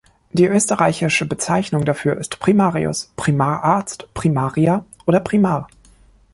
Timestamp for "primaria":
4.15-4.83